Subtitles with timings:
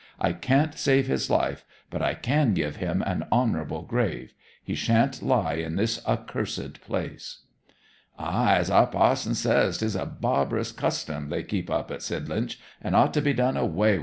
[0.19, 4.33] I can't save his life, but I can give him an honourable grave.
[4.63, 7.43] He shan't lie in this accursed place!'
[8.17, 12.95] 'Ay, as our pa'son says, 'tis a barbarous custom they keep up at Sidlinch, and
[12.95, 13.99] ought to be done away wi'.